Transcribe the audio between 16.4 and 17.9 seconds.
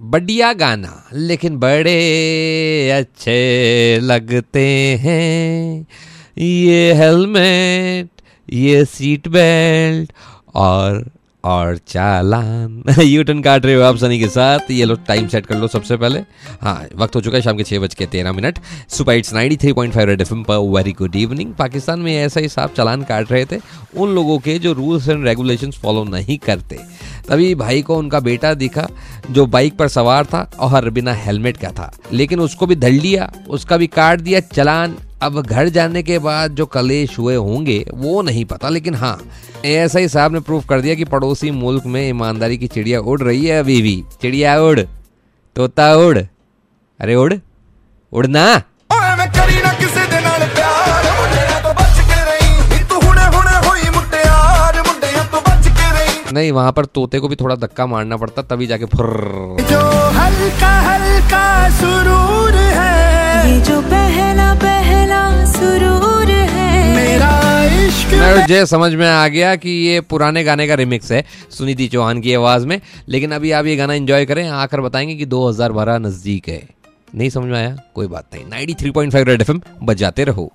हाँ वक्त हो चुका है शाम के छः